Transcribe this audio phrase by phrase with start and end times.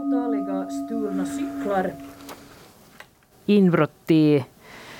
[0.00, 1.90] Otaliga stulna cyklar.
[3.46, 4.10] Inbrott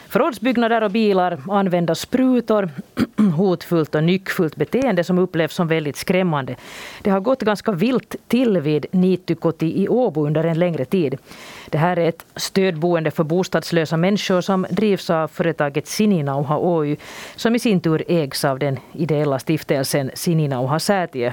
[0.09, 2.71] förrådsbyggnader och bilar, använda sprutor,
[3.37, 6.57] hotfullt och nyckfullt beteende som upplevs som väldigt skrämmande.
[7.03, 11.19] Det har gått ganska vilt till vid Niittykoti i Åbo under en längre tid.
[11.71, 16.97] Det här är ett stödboende för bostadslösa människor som drivs av företaget Sininauha Oy
[17.37, 21.33] som i sin tur ägs av den ideella stiftelsen Sininauha Säätiö.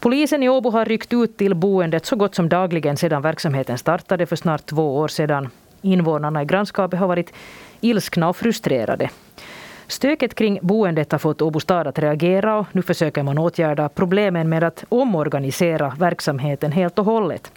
[0.00, 4.26] Polisen i Åbo har ryckt ut till boendet så gott som dagligen sedan verksamheten startade
[4.26, 5.48] för snart två år sedan.
[5.82, 7.32] Invånarna i grannskapet har varit
[7.80, 9.10] ilskna och frustrerade.
[9.86, 14.48] Stöket kring boendet har fått Åbo stad att reagera och nu försöker man åtgärda problemen
[14.48, 17.52] med att omorganisera verksamheten helt och hållet.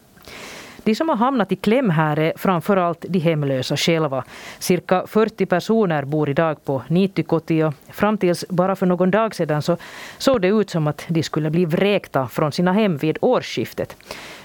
[0.83, 4.23] De som har hamnat i kläm här är framförallt de hemlösa själva.
[4.59, 9.61] Cirka 40 personer bor idag på Niittykoti och fram tills bara för någon dag sedan
[9.61, 9.77] så
[10.17, 13.95] såg det ut som att de skulle bli vräkta från sina hem vid årsskiftet.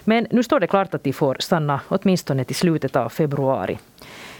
[0.05, 3.79] Men nu står det klart att de får stanna åtminstone till slutet av februari.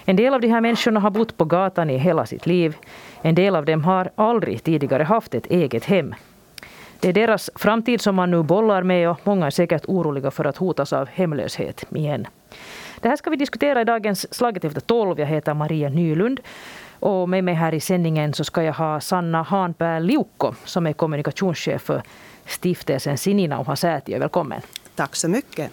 [0.09, 2.77] En del av de här människorna har bott på gatan i hela sitt liv.
[3.23, 6.15] En del av dem har aldrig tidigare haft ett eget hem.
[7.01, 10.45] Det är deras framtid som man nu bollar med och många är säkert oroliga för
[10.45, 12.27] att hotas av hemlöshet igen.
[13.01, 15.21] Det här ska vi diskutera i dagens Slaget efter tolv.
[15.21, 16.41] Jag heter Maria Nylund.
[17.01, 20.93] Och med mig här i sändningen så ska jag ha Sanna Hanpää Liukko som är
[20.93, 22.03] kommunikationschef för
[22.47, 24.19] stiftelsen Sininauha Säätiö.
[24.19, 24.61] Välkommen.
[24.95, 25.71] Tack så mycket.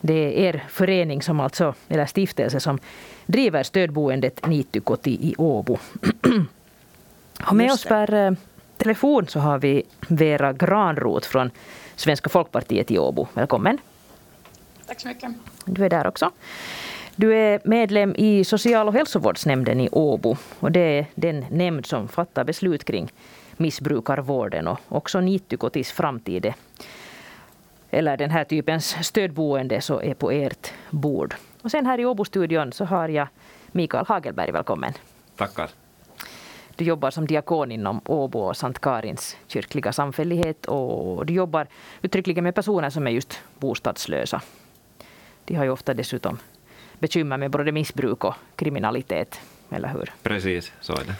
[0.00, 2.78] Det är er förening, som alltså, eller stiftelse, som
[3.26, 5.78] driver stödboendet Niittykoti i Åbo.
[7.46, 8.32] och med oss per eh,
[8.76, 11.50] telefon så har vi Vera Granroth från
[11.96, 13.26] Svenska folkpartiet i Åbo.
[13.34, 13.78] Välkommen.
[14.86, 15.32] Tack så mycket.
[15.64, 16.30] Du är där också.
[17.16, 20.36] Du är medlem i social och hälsovårdsnämnden i Åbo.
[20.60, 23.12] Och det är den nämnd som fattar beslut kring
[23.56, 26.54] missbrukarvården och också Niittykotis framtid
[27.90, 31.34] eller den här typens stödboende så är på ert bord.
[31.66, 33.28] Och sen här i Åbo-studion så har jag
[33.72, 34.92] Mikael Hagelberg, välkommen.
[35.36, 35.70] Tackar.
[36.76, 41.66] Du jobbar som diakon inom Åbo och Sankt Karins kyrkliga samfällighet och du jobbar
[42.02, 44.42] uttryckligen med personer som är just bostadslösa.
[45.44, 46.38] De har ju ofta dessutom
[46.98, 50.12] bekymmer med både missbruk och kriminalitet, eller hur?
[50.22, 51.14] Precis, så är det.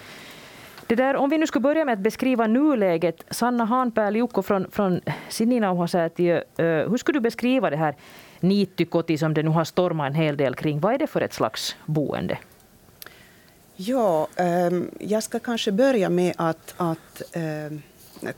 [0.87, 3.25] Det där, om vi nu skulle börja med att beskriva nuläget.
[3.31, 6.43] Sanna Hanpää Liukko från, från Sininauha-säätiö.
[6.61, 7.95] Uh, hur skulle du beskriva det här
[8.41, 10.81] Niittykoti som det nu har stormat en hel del kring?
[10.81, 12.39] Vad är det för ett slags boende?
[13.77, 17.83] Ja, ehm, jag ska kanske börja med att, att ehm,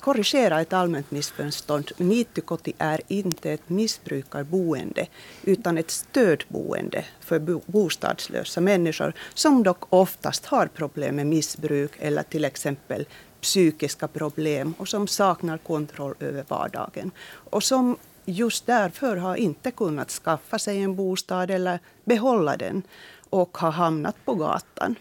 [0.01, 1.91] korrigera ett allmänt missförstånd.
[1.97, 5.07] Niittykoti är inte ett missbrukarboende
[5.43, 12.45] utan ett stödboende för bostadslösa människor som dock oftast har problem med missbruk eller till
[12.45, 13.07] exempel
[13.41, 17.11] psykiska problem och som saknar kontroll över vardagen.
[17.31, 17.97] Och som
[18.31, 22.83] just därför har inte kunnat skaffa sig en bostad eller behålla den
[23.31, 24.95] och har hamnat på gatan.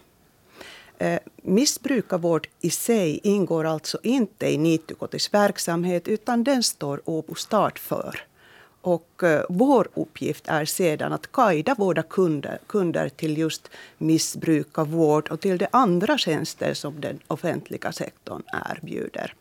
[0.98, 7.78] Eh, missbrukarvård i sig ingår alltså inte i Nitykotis verksamhet utan den står Åbo stad
[7.78, 8.20] för.
[8.80, 15.40] Och eh, vår uppgift är sedan att guida våra kunder, kunder till just missbrukarvård och
[15.40, 19.34] till de andra tjänster som den offentliga sektorn erbjuder.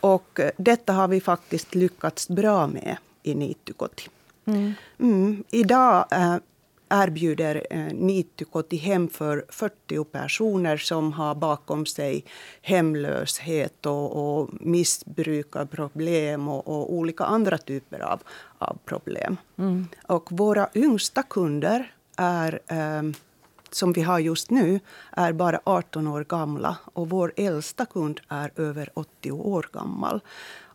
[0.00, 4.08] Och eh, detta har vi faktiskt lyckats bra med i Niittykoti.
[4.46, 4.72] Mm.
[4.98, 5.44] Mm.
[5.50, 6.04] Idag
[6.90, 12.24] erbjuder eh, Niittykoti hem för 40 personer som har bakom sig
[12.62, 18.20] hemlöshet och, och missbrukarproblem och, och olika andra typer av,
[18.58, 19.36] av problem.
[19.58, 19.86] Mm.
[20.06, 23.02] Och våra yngsta kunder är eh,
[23.70, 24.80] som vi har just nu
[25.12, 30.20] är bara 18 år gamla och vår äldsta kund är över 80 år gammal.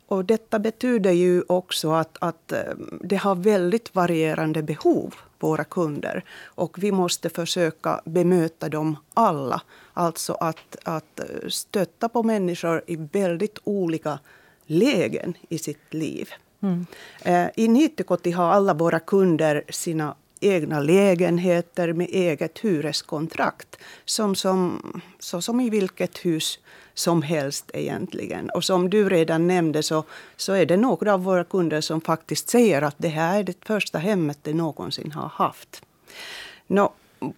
[0.08, 2.60] Och detta betyder ju också att, att eh,
[3.02, 6.24] det har väldigt varierande behov, våra kunder.
[6.44, 9.62] Och vi måste försöka bemöta dem alla.
[9.94, 14.20] Alltså att, att eh, stötta på människor i väldigt olika
[14.66, 16.30] lägen i sitt liv.
[16.62, 16.86] Mm.
[17.22, 23.78] Eh, I Niittykoti har alla våra kunder sina egna lägenheter med eget hyreskontrakt.
[24.06, 24.82] Som, som,
[25.20, 26.60] så som i vilket hus
[26.94, 28.50] som helst egentligen.
[28.50, 30.04] Och som du redan nämnde så,
[30.36, 33.66] så är det några av våra kunder som faktiskt säger att det här är det
[33.66, 35.82] första hemmet de någonsin har haft.
[36.68, 36.94] Nå,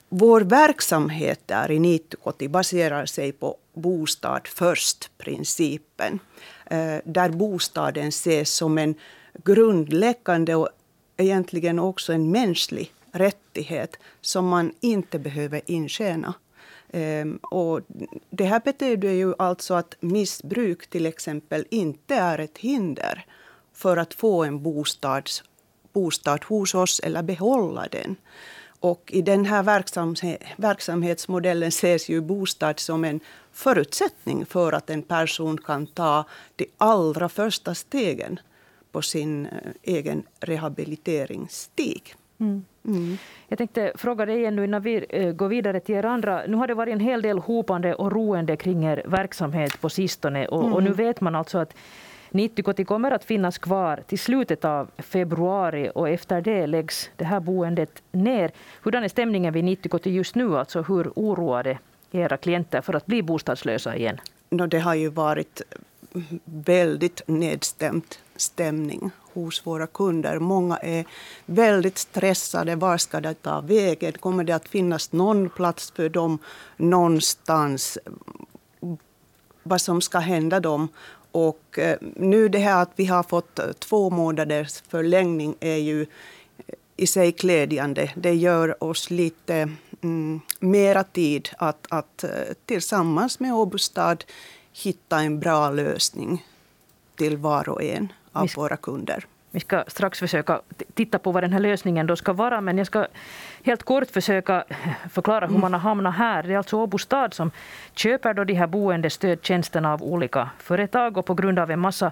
[0.10, 6.20] vår verksamhet där i Niittykoti baserar sig på bostad först-principen.
[6.66, 8.96] Eh, där bostaden ses som en
[9.44, 10.70] grundläggande och
[11.18, 16.34] egentligen också en mänsklig rättighet som man inte behöver intjäna.
[16.94, 17.82] Um, ehm, och
[18.30, 23.26] det här betyder ju alltså att missbruk till exempel inte är ett hinder
[23.74, 25.30] för att få en bostad,
[25.94, 28.16] bostad hos oss eller behålla den.
[28.80, 33.20] Och i den här verksamhet, verksamhetsmodellen ses ju bostad som en
[33.52, 36.26] förutsättning för att en person kan ta
[36.56, 38.40] de allra första stegen
[38.92, 39.52] på sin eh,
[39.84, 42.16] egen rehabiliteringsstig.
[42.40, 42.66] Mm.
[42.86, 43.18] Mm.
[43.48, 46.42] Jag tänkte fråga dig igen nu innan vi eh, går vidare till er andra.
[46.48, 50.48] Nu har det varit en hel del hopande och roende kring er verksamhet på sistone
[50.48, 50.74] och, mm.
[50.74, 51.74] och nu vet man alltså att
[52.32, 57.40] Nittykoti kommer att finnas kvar till slutet av februari och efter det läggs det här
[57.40, 58.52] boendet ner.
[58.84, 60.58] Hurdan är stämningen vid Nittykoti just nu?
[60.58, 61.78] Alltså hur oroade
[62.12, 64.18] är era klienter för att bli bostadslösa igen?
[64.50, 65.62] No, det har ju varit
[66.46, 70.40] väldigt nedstämd stämning hos våra kunder.
[70.40, 71.06] Många är
[71.46, 72.76] väldigt stressade.
[72.76, 74.14] Var ska det ta vägen?
[74.14, 76.40] Kommer det att finnas någon plats för dem
[76.78, 77.98] någonstans?
[79.64, 80.88] Vad som ska hända dem?
[81.32, 86.08] Och eh, nu det här att vi har fått två månaders förlängning är ju eh,
[86.98, 88.12] i sig glädjande.
[88.16, 89.70] Det gör oss lite
[90.02, 92.30] mm, mera tid att, att eh,
[92.66, 94.18] tillsammans med Åbostad
[94.84, 96.46] hitta en bra lösning
[97.16, 99.26] till var och en av våra kunder.
[99.52, 100.62] Vi ska strax försöka
[100.94, 103.08] titta på vad den här lösningen då ska vara, men jag ska
[103.64, 104.64] helt kort försöka
[105.12, 106.44] förklara hur man har hamnat här.
[106.44, 107.52] Det är alltså Åbo stad som
[107.94, 112.12] köper då de här boendestödtjänsterna av olika företag och på grund av en massa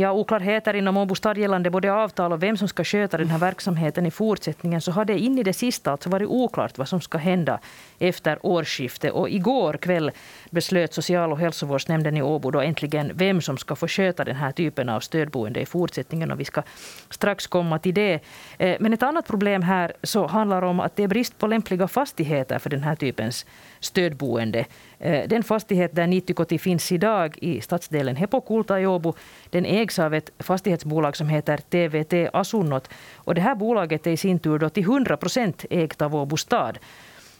[0.00, 3.38] ja, oklarheter inom Åbo stad gällande både avtal och vem som ska sköta den här
[3.38, 7.00] verksamheten i fortsättningen så har det in i det sista alltså varit oklart vad som
[7.00, 7.58] ska hända
[7.98, 9.12] efter årsskiftet.
[9.12, 10.10] Och igår kväll
[10.50, 14.52] beslöt social och hälsovårdsnämnden i Åbo då äntligen vem som ska få sköta den här
[14.52, 16.30] typen av stödboende i fortsättningen.
[16.30, 16.62] Och vi ska
[17.10, 18.20] strax komma till det.
[18.58, 21.88] Eh, men ett annat problem här så handlar om att det är brist på lämpliga
[21.88, 23.46] fastigheter för den här typens
[23.84, 24.64] stödboende.
[24.98, 29.14] Eh, den fastighet där Niitykoti finns idag i stadsdelen Hepokulta i Åbo,
[29.50, 32.88] den ägs av ett fastighetsbolag som heter TVT Asunnot.
[33.14, 36.36] Och det här bolaget är i sin tur då till 100 procent ägt av Åbo
[36.36, 36.78] stad.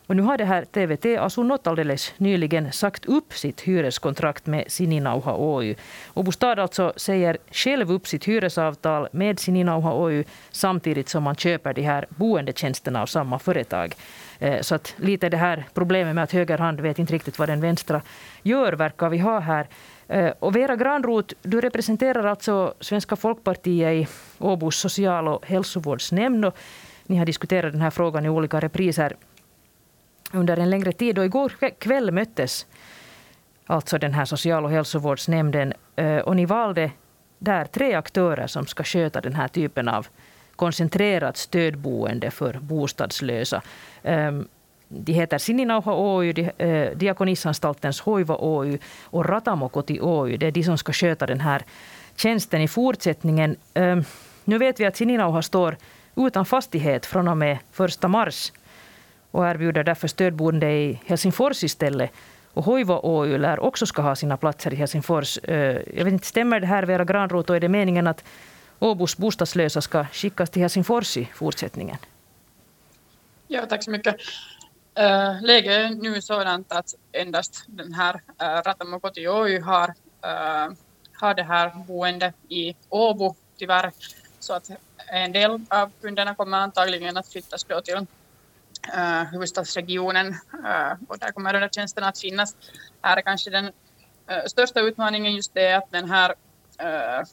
[0.07, 5.37] Och nu har det här TVT Asunnot alldeles nyligen sagt upp sitt hyreskontrakt med Sininauha
[5.37, 5.75] Oy.
[6.15, 11.75] Åbo stad alltså säger själv upp sitt hyresavtal med Sininauha Oy samtidigt som man köper
[11.75, 13.95] de här boendetjänsterna av samma företag.
[14.39, 17.49] Eh, så att lite det här problemet med att höger hand vet inte riktigt vad
[17.49, 18.03] den vänstra
[18.43, 19.67] gör verkar vi ha här.
[20.09, 24.07] Eh, och Vera Granroth, du representerar alltså Svenska folkpartiet i
[24.39, 26.45] Åbos social och hälsovårdsnämnd.
[26.45, 26.57] Och
[27.07, 29.17] ni har diskuterat den här frågan i olika repriser
[30.35, 31.19] under en längre tid.
[31.19, 32.67] Och igår kväll möttes
[33.67, 36.91] alltså den här social och hälsovårdsnämnden eh, och ni valde
[37.39, 40.07] där tre aktörer som ska sköta den här typen av
[40.57, 43.63] koncentrerat stödboende för bostadslösa.
[44.03, 44.49] Ehm,
[44.89, 50.37] de heter Sininauha Oy, eh, Diakonissanstaltens Hoiva Oy och Ratamokoti Oy.
[50.37, 51.63] Det är de som ska sköta den här
[52.17, 53.57] tjänsten i fortsättningen.
[53.75, 54.05] Ehm,
[54.45, 55.77] nu vet vi att Sininauha står
[56.17, 58.53] utan fastighet från och med 1 mars
[59.35, 62.11] och erbjuder därför stödboende i Helsingfors istället.
[62.53, 65.39] Och Hoivo Oy lär också ska ha sina platser i Helsingfors.
[65.39, 68.25] Eh, jag vet inte, stämmer det här Vera Granroth och är det meningen att
[68.79, 71.97] Åbos bostadslösa ska skickas till Helsingfors i fortsättningen?
[73.49, 74.17] Ja, tack så mycket.
[74.95, 79.89] Äh, läget är nu sådant att endast den här eh, uh, Ratamokoti Oy har,
[80.23, 80.73] äh,
[81.13, 83.93] har det här boende i Åbo tyvärr.
[84.39, 84.71] Så att
[85.07, 88.07] en del av kunderna kommer antagligen att flyttas då till
[88.97, 92.57] uh, huvudstadsregionen uh, och där kommer de här tjänsterna att finnas.
[93.03, 93.71] Här är kanske den uh,
[94.47, 97.27] största utmaningen just det att den här uh,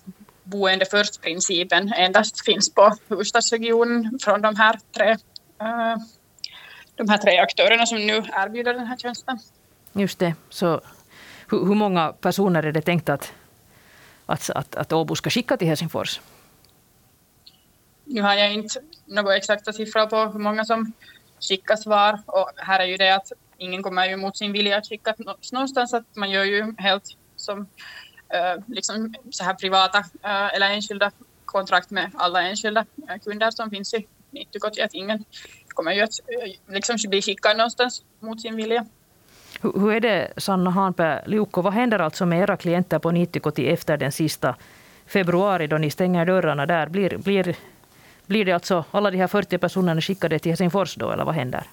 [0.44, 5.18] boende först-principen endast finns på huvudstadsregionen från de här tre
[6.96, 9.40] de här tre aktörerna som nu erbjuder den här tjänsten.
[9.94, 10.36] Just det.
[10.50, 10.82] Så
[11.50, 13.34] hur, hur många personer är det tänkt att,
[14.26, 16.22] att, att, att Åbo ska skicka till Helsingfors?
[18.06, 20.94] Nu har jag inte några exakta siffror på hur många som
[21.50, 24.88] skicka svar Och här är ju det att ingen kommer ju mot sin vilja att
[24.88, 25.16] skicka
[25.52, 25.94] någonstans.
[25.94, 27.68] Att man gör ju helt som
[28.30, 31.12] eh, liksom så här privata eh, eller enskilda
[31.46, 34.82] kontrakt med alla enskilda eh, kunder som finns i Nittykoti.
[34.82, 35.26] Att ingen
[35.68, 36.20] kommer ju att
[36.68, 38.86] liksom bli skickad någonstans mot sin vilja.
[39.62, 43.98] Hur är det, Sanna Hanpää Liukko, vad händer alltså med era klienter på Nittykoti efter
[43.98, 44.56] den sista
[45.06, 46.88] februari då ni stänger dörrarna där?
[46.88, 47.56] Blir, blir
[48.32, 51.64] blir det alltså alla de här 40 personerna skickade till Helsingfors då, eller vad händer?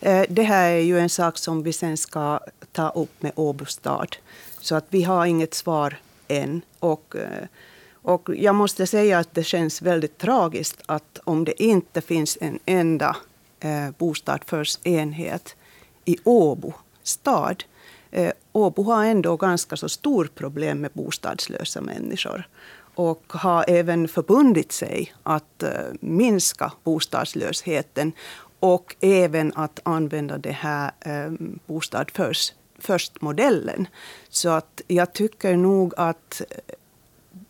[0.00, 2.40] Eh, det här är ju en sak som vi sen ska
[2.72, 4.16] ta upp med Åbo stad.
[4.60, 5.96] Så att vi har inget svar
[6.28, 6.62] än.
[6.78, 7.46] Och, eh,
[7.92, 12.58] och jag måste säga att det känns väldigt tragiskt att om det inte finns en
[12.66, 13.16] enda
[13.60, 15.56] eh, bostad för enhet
[16.04, 16.72] i Åbo
[17.02, 17.64] stad.
[18.10, 22.48] Eh, Åbo har ändå ganska så stort problem med bostadslösa människor
[22.96, 28.12] och har även förbundit sig att eh, minska bostadslösheten
[28.60, 33.88] och även att använda det här ehm, bostad först, först-modellen.
[34.28, 36.74] Så att jag tycker nog att eh,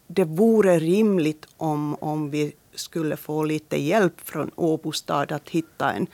[0.07, 5.93] det vore rimligt om, om vi skulle få lite hjälp från Åbo stad att hitta
[5.93, 6.07] en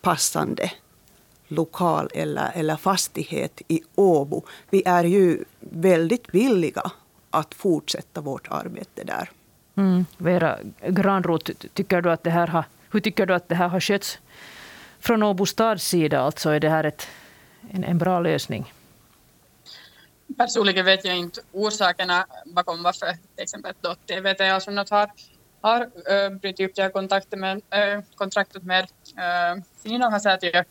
[0.00, 0.72] passande
[1.48, 4.42] lokal eller, eller fastighet i Åbo.
[4.70, 6.90] Vi är ju väldigt villiga
[7.30, 9.30] att fortsätta vårt arbete där.
[9.76, 10.06] Mm.
[10.18, 10.58] Vera
[10.88, 14.18] Granroth, tycker du att det här har, hur tycker du att det här har skötts
[15.00, 16.20] från Åbo stads sida?
[16.20, 17.08] Alltså är det här ett,
[17.70, 18.72] en, en bra lösning?
[20.38, 25.10] Personligen vet jag inte orsakerna bakom varför till exempel då TVT Asunnot har,
[25.60, 28.82] har äh, brutit upp det här med, äh, kontraktet med
[29.16, 30.64] äh, Finland säätiö.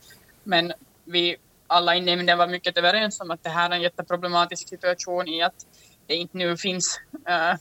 [0.43, 0.73] Men
[1.03, 1.37] vi
[1.67, 5.41] alla i nämnden var mycket överens om att det här är en jätteproblematisk situation i
[5.41, 5.65] att
[6.09, 7.53] det inte nu finns eh,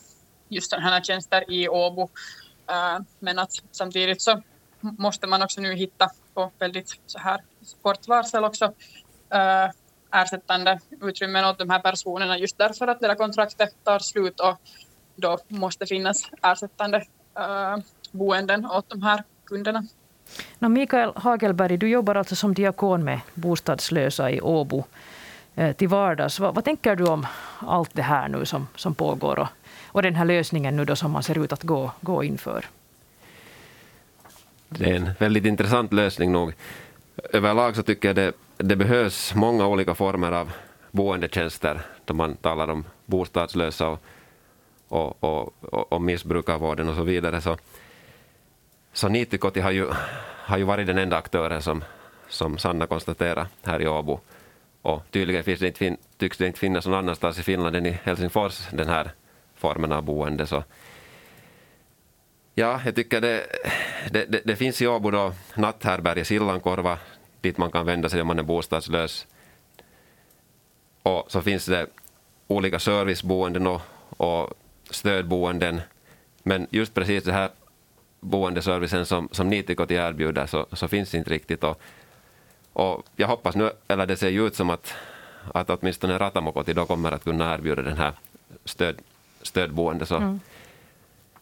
[0.48, 2.02] just sådana här tjänster i Åbo.
[2.70, 4.42] Eh, men att samtidigt så
[4.80, 7.40] måste man också nu hitta på väldigt så här
[7.82, 8.72] kort varsel också
[10.12, 14.60] ersättande utrymmen åt de här personerna just därför att deras kontraktet tar slut och
[15.16, 17.04] då måste finnas ersättande
[18.10, 19.82] boenden åt de här kunderna.
[20.58, 24.84] No, Mikael Hagelberg, du jobbar alltså som diakon med bostadslösa i Åbo
[25.58, 26.40] Eh, till vardags.
[26.40, 27.26] Vad, vad, tänker du om
[27.58, 29.48] allt det här nu som, som pågår och,
[29.86, 32.64] och den här lösningen nu då som man ser ut att gå, gå inför?
[34.68, 36.52] Det är en väldigt intressant lösning nog.
[37.32, 40.52] Överlag så tycker jag det, det behövs många olika former av
[40.90, 44.00] boendetjänster då man talar om bostadslösa och,
[44.88, 47.40] och, och, och, missbrukarvården och så vidare.
[47.40, 47.56] Så,
[48.92, 49.88] så Niittykoti har ju,
[50.44, 51.84] har ju varit den enda aktören som,
[52.28, 54.20] som Sanna konstaterar här i Åbo.
[54.82, 57.90] Och tydligen finns det inte, tycks det inte finnas någon annanstans i Finland än i
[57.90, 59.11] Helsingfors den här
[59.54, 60.47] formen av boende.
[60.47, 60.64] Så
[62.54, 63.47] ja, jag tycker det,
[64.11, 66.99] det, det, det finns i Åbo då natthärbärge Sillankorva
[67.40, 69.26] dit man kan vända sig om man är bostadslös.
[71.02, 71.87] Och så finns det
[72.47, 73.80] olika serviceboenden och,
[74.16, 74.54] och
[74.90, 75.80] stödboenden.
[76.42, 77.50] Men just precis det här
[78.20, 81.64] boendeservicen som, som Niitikoti erbjuder så, så finns inte riktigt.
[81.64, 81.80] Och,
[82.72, 84.94] och jag hoppas nu, eller det ser ju ut som att,
[85.54, 88.12] att åtminstone Ratamokoti då kommer att kunna erbjuda den här
[88.64, 88.96] stöd,
[89.42, 90.06] stödboende.
[90.06, 90.40] Så, mm.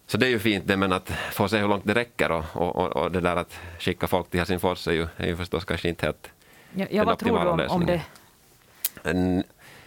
[0.06, 2.44] så det är ju fint det, men att få se hur långt det räcker och,
[2.54, 5.88] och, och det där att skicka folk till Helsingfors är ju, är ju förstås kanske
[5.88, 6.30] inte helt
[6.74, 8.02] ja, ja, Vad tror du om, om det?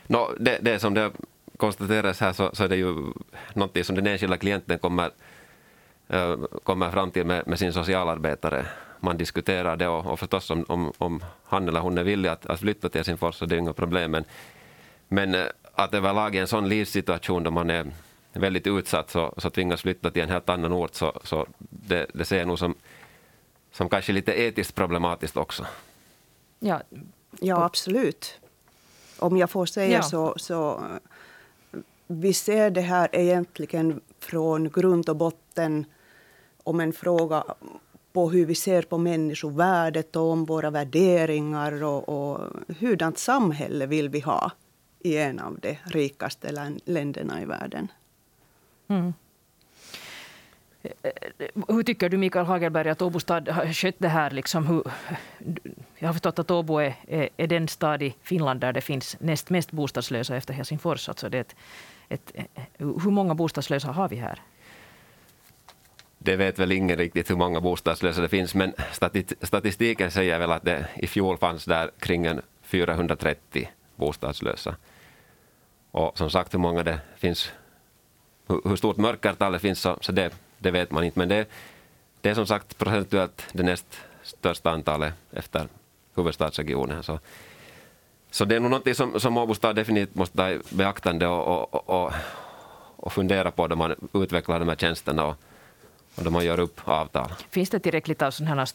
[0.08, 0.58] No, det?
[0.62, 1.12] Det som det
[1.58, 2.96] konstateras här så, så är det ju
[3.54, 5.12] någonting som den enskilda klienten kommer
[6.10, 8.66] Eh, kommer fram till med, med sin socialarbetare.
[9.00, 12.46] Man diskuterar det och, och förstås om, om, om han eller hon är villig att,
[12.46, 14.12] att flytta till Helsingfors så det är inga problem.
[14.12, 14.26] Men,
[15.08, 17.92] men eh, att överlag i en sån livssituation då man är
[18.34, 22.26] väldigt utsatt så, så tvingas flytta till en helt annan ort så, så det, det
[22.26, 22.76] ser jag nog som,
[23.72, 25.66] som kanske lite etiskt problematiskt också.
[26.60, 26.82] Ja,
[27.40, 28.40] ja absolut.
[29.20, 30.04] Om jag får säga ja.
[30.04, 30.84] så, så
[32.08, 35.86] vi ser det här egentligen från grund och botten
[36.64, 37.44] om en fråga
[38.20, 42.50] på hur vi ser på människovärdet och om våra värderingar och, och
[42.80, 44.52] hurdant samhälle vill vi ha
[45.00, 47.88] i en av de rikaste länderna i världen.
[48.88, 49.14] Mm.
[50.84, 51.12] Eh,
[51.68, 54.32] hur tycker du, Mikael Hagelberg, att Åbo stad har skött det här?
[54.32, 54.84] Liksom, hur,
[56.00, 59.18] jag har förstått att Åbo är, är, är, den stad i Finland där det finns
[59.20, 61.10] näst mest bostadslösa efter Helsingfors.
[61.10, 61.56] Alltså det är ett,
[62.10, 64.42] ett, hur många bostadslösa har vi här?
[66.22, 68.74] Det vet väl ingen riktigt hur många bostadslösa det finns, men
[69.42, 74.76] statistiken säger väl att det i fjol fanns där kring 430 bostadslösa.
[75.92, 77.52] Och som sagt, hur många det finns,
[78.48, 81.20] hur stort mörkertalet finns, så, så det, det, vet man inte.
[81.20, 81.46] Men det,
[82.22, 85.68] det är som sagt procentuellt det näst största antalet efter
[86.16, 87.04] huvudstadsregionen.
[87.04, 87.20] Så,
[88.32, 91.74] så det är nog något som, som Åbo stad definitivt måste ta i beaktande och,
[91.74, 92.14] och, och,
[92.96, 95.26] och fundera på då man utvecklar de här tjänsterna.
[95.26, 95.36] Och,
[96.20, 97.32] och då man gör upp avtal.
[97.50, 98.66] Finns det tillräckligt av sådana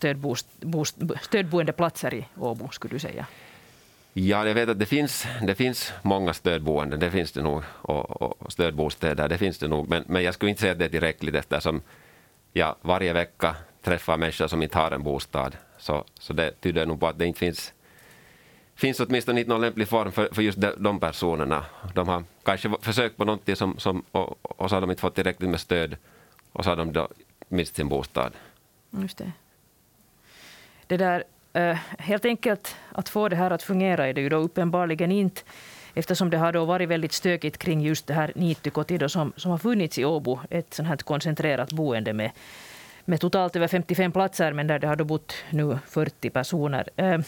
[1.21, 3.27] stödboendeplatser i Åbo, skulle du säga?
[4.13, 8.23] Ja, jag vet att det finns, det finns många stödboenden, det finns det nog, och,
[8.23, 10.89] och stödbostäder, det finns det nog, men, men jag skulle inte säga att det är
[10.89, 11.83] tillräckligt eftersom
[12.53, 15.57] jag varje vecka träffar människor som inte har en bostad.
[15.79, 17.73] Så, så det tyder nog på att det inte finns,
[18.75, 21.65] finns åtminstone inte någon lämplig form för, för just de, de personerna.
[21.95, 25.15] De har kanske försökt på någonting som, som, och, och så har de inte fått
[25.15, 25.97] tillräckligt med stöd
[26.55, 27.09] och så har de då
[27.55, 28.33] mist sin bostad.
[28.93, 29.33] Mm, just det.
[30.87, 34.37] det där, eh, helt enkelt att få det här att fungera är det ju då
[34.37, 35.43] uppenbarligen inte.
[35.97, 39.59] eftersom det har då varit väldigt stökigt kring just det här Niittykoti som, som har
[39.59, 42.31] funnits i Åbo, ett sånt här koncentrerat boende med,
[43.05, 46.89] med totalt över 55 platser, men där det har då bott nu 40 personer.
[46.97, 47.19] Eh,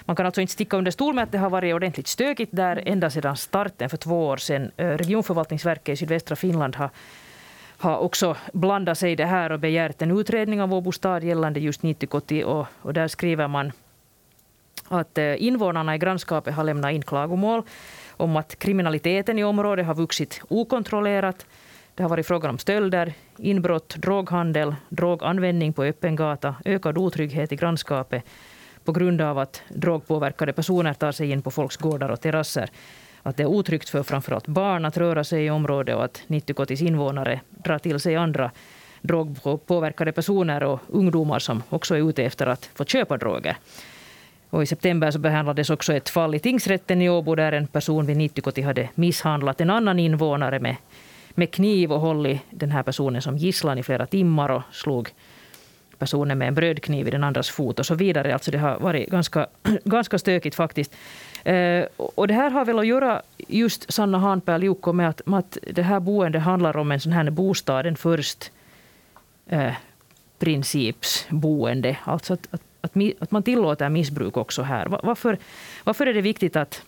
[0.00, 2.82] man kan alltså inte sticka under stol med att det har varit ordentligt stökigt där
[2.86, 4.70] ända sedan starten för två år sedan.
[4.76, 6.90] Eh, regionförvaltningsverket i sydvästra Finland har
[7.82, 11.60] har också blandat sig i det här och begärt en utredning av Åbo stad gällande
[11.60, 12.44] just Niittykoti.
[12.44, 13.72] Och, och där skriver man
[14.88, 17.62] att eh, invånarna i grannskapet har lämnat in klagomål
[18.10, 21.46] om att kriminaliteten i området har vuxit okontrollerat.
[21.94, 27.56] Det har varit frågan om stölder, inbrott, droghandel, droganvändning på öppen gata, ökad otrygghet i
[27.56, 28.24] grannskapet
[28.84, 32.70] på grund av att drogpåverkade personer tar sig in på folks gårdar och terrasser.
[33.22, 36.82] Att det är otryggt för framförallt barn att röra sig i området och att Nittikotis
[36.82, 38.50] invånare drar till sig andra
[39.00, 43.56] drogpåverkade personer och ungdomar som också är ute efter att få köpa droger.
[44.50, 48.06] Och I september så behandlades också ett fall i tingsrätten i Åbo där en person
[48.06, 50.76] vid Nittikoti hade misshandlat en annan invånare med,
[51.30, 55.08] med kniv och hållit den här personen som gisslan i flera timmar och slog
[55.98, 58.32] personen med en brödkniv i den andras fot och så vidare.
[58.32, 59.46] Alltså det har varit ganska,
[59.84, 60.94] ganska stökigt faktiskt.
[61.44, 65.58] Eh, och det här har väl att göra, just Sanna Hanpääl med att, med att
[65.72, 68.50] det här boendet handlar om en sån här bostaden först
[69.46, 69.72] eh,
[70.38, 71.96] principsboende.
[72.04, 74.86] Alltså att, att, att, att, man tillåter missbruk också här.
[75.02, 75.38] Varför,
[75.84, 76.82] varför är det viktigt att,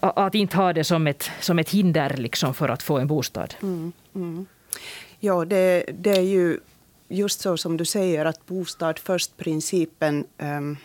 [0.00, 3.54] att inte ha det som ett, som ett hinder liksom för att få en bostad?
[3.62, 4.46] Mm, mm.
[5.20, 6.60] Ja, det, det är ju
[7.08, 10.76] just så som du säger att bostad först-principen um,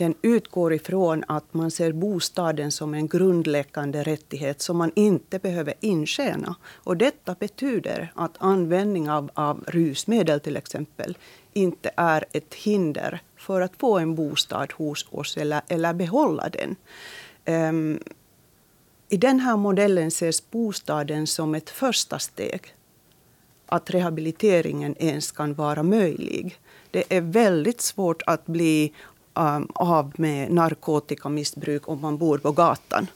[0.00, 5.74] den utgår ifrån att man ser bostaden som en grundläggande rättighet som man inte behöver
[5.80, 6.54] intjäna.
[6.64, 11.18] Och detta betyder att användning av, av rusmedel till exempel
[11.52, 16.76] inte är ett hinder för att få en bostad hos oss eller, eller behålla den.
[17.68, 18.00] Um,
[19.08, 22.74] I den här modellen ses bostaden som ett första steg
[23.66, 26.58] att rehabiliteringen ens kan vara möjlig.
[26.90, 28.92] Det är väldigt svårt att bli
[29.34, 33.06] um, av med narkotikamissbruk om man bor på gatan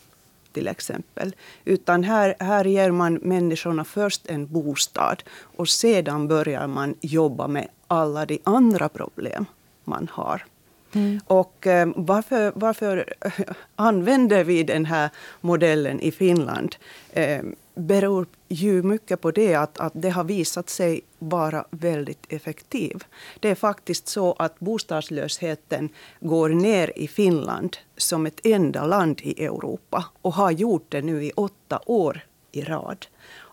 [0.53, 1.35] till exempel.
[1.65, 5.23] Utan här, här ger man människorna först en bostad
[5.57, 9.47] och sedan börjar man jobba med alla de andra problem
[9.85, 10.45] man har.
[10.93, 11.21] Mm.
[11.27, 13.15] Och eh, varför, varför
[13.77, 16.77] använder vi den här modellen i Finland?
[17.13, 17.43] Eh,
[17.75, 23.05] beror ju mycket på det att, att det har visat sig vara väldigt effektiv.
[23.41, 25.89] Det är faktiskt så att bostadslösheten
[26.21, 31.25] går ner i Finland som ett enda land i Europa och har gjort det nu
[31.25, 32.21] i åtta år
[32.53, 33.07] i rad.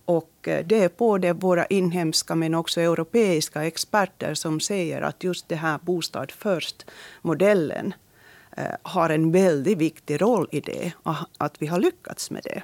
[0.05, 5.49] Och eh, det är både våra inhemska men också europeiska experter som säger att just
[5.49, 7.93] det här Bostad först-modellen
[8.57, 10.91] eh, har en väldigt viktig roll i det,
[11.37, 12.61] att vi har lyckats med det.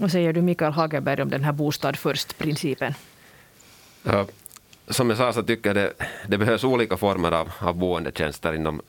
[0.00, 2.94] Vad säger du Mikael Hagerberg om den här bostad först-principen?
[4.02, 4.26] Ja,
[4.88, 5.92] som jag sa så tycker jag det,
[6.28, 8.82] det behövs olika former av, av boendetjänster inom,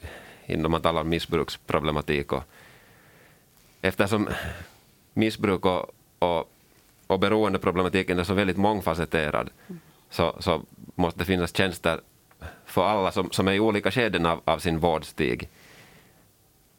[0.45, 2.33] inom man talar om missbruksproblematik.
[2.33, 2.43] Och
[3.81, 4.29] eftersom
[5.13, 5.85] missbruk och,
[6.19, 6.51] och,
[7.07, 9.49] och beroendeproblematiken är så väldigt mångfacetterad
[10.09, 10.61] så, så
[10.95, 11.99] måste det finnas tjänster
[12.65, 15.49] för alla som, som är i olika skeden av, av sin vårdstig.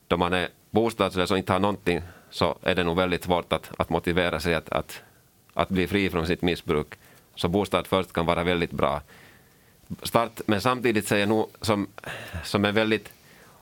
[0.09, 3.71] Då man är bostadslös och inte har någonting så är det nog väldigt svårt att,
[3.79, 5.03] att motivera sig att, att,
[5.55, 6.95] att bli fri från sitt missbruk.
[7.35, 9.01] Så bostad först kan vara väldigt bra
[10.03, 10.40] start.
[10.47, 11.87] Men samtidigt säger jag nog som,
[12.45, 13.12] som är väldigt,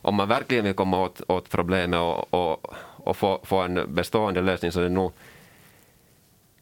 [0.03, 4.41] om man verkligen vill komma åt, åt problemet och, och, och få, få en bestående
[4.41, 5.13] lösning så är det nog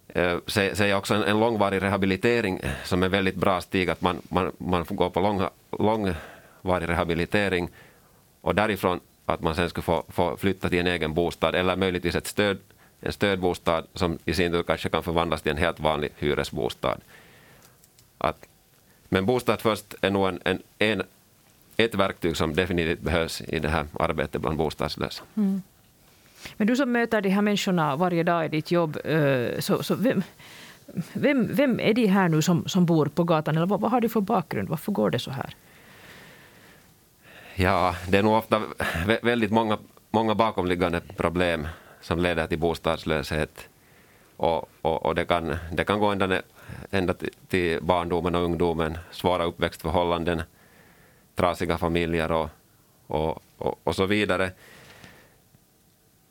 [0.09, 4.01] eh, säger säger också en, en långvarig rehabilitering eh, som är väldigt bra stig, att
[4.01, 5.43] man, man, man får gå på lång,
[5.79, 7.69] långvarig rehabilitering
[8.41, 12.15] och därifrån att man sen skulle få, få flytta till en egen bostad eller möjligtvis
[12.15, 12.59] ett stöd,
[13.01, 16.99] en stödbostad som i sin tur kanske kan förvandlas till en helt vanlig hyresbostad.
[18.19, 18.47] Att,
[19.09, 21.03] men bostad först är nog en, en, en,
[21.77, 25.25] ett verktyg som definitivt behövs i det här arbetet bland bostadslösa.
[25.35, 25.63] Mm.
[26.57, 29.95] Men du som möter de här människorna varje dag i ditt jobb, eh, så, så
[29.95, 30.23] vem,
[31.13, 33.57] vem, vem är de här nu som, som bor på gatan?
[33.57, 34.69] Eller vad, vad har de för bakgrund?
[34.69, 35.55] Varför går det så här?
[37.59, 38.63] Ja, det är nog ofta
[39.23, 39.79] väldigt många,
[40.11, 41.69] många bakomliggande problem
[42.01, 43.69] som leder till bostadslöshet.
[44.37, 46.43] Och, och, och det, kan, det kan gå ända,
[46.91, 47.15] ända
[47.49, 50.43] till barndomen och ungdomen, svåra uppväxtförhållanden,
[51.35, 52.49] trasiga familjer och,
[53.07, 54.51] och, och, och så vidare.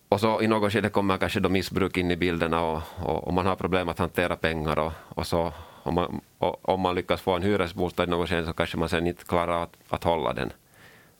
[0.09, 3.33] Och så i något skede kommer kanske då missbruk in i bilderna och, och, och
[3.33, 7.21] man har problem att hantera pengar och, och så om man, och, om man lyckas
[7.21, 10.33] få en hyresbostad i något skede så kanske man sen inte klarar att, att hålla
[10.33, 10.51] den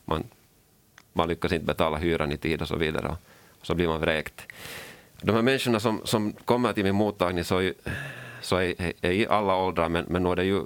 [0.06, 0.24] man,
[1.13, 3.18] man lyckas inte betala hyran i tid och så vidare.
[3.62, 4.48] så blir man vräkt.
[5.22, 7.74] De här människorna som, som kommer till min mottagning så är,
[8.41, 10.63] så är, är i alla åldrar, men, men nu är det ju